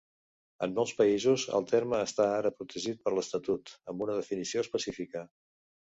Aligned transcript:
En 0.67 0.71
molts 0.79 0.93
països 1.01 1.43
el 1.59 1.67
terme 1.73 1.99
està 2.07 2.27
ara 2.39 2.53
protegit 2.61 3.03
per 3.05 3.15
l'Estatut, 3.19 3.75
amb 3.93 4.03
una 4.07 4.17
definició 4.21 4.65
específica. 4.69 5.27